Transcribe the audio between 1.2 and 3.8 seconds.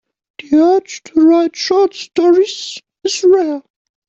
write short stories is rare.